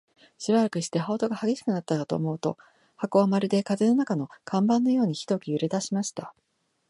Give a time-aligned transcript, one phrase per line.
[0.39, 2.57] しばらくして、羽音が烈しくなったかと思うと、
[2.95, 6.33] 箱はまるで風の中の看板のようにひどく揺れだしました。